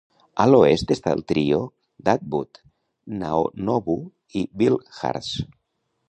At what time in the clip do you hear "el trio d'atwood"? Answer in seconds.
1.17-2.59